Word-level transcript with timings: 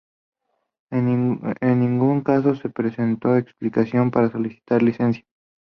En 0.89 1.39
ningún 1.61 2.21
caso 2.21 2.55
se 2.55 2.69
presentó 2.71 3.37
explicación 3.37 4.09
para 4.09 4.31
solicitar 4.31 4.81
licencia. 4.81 5.23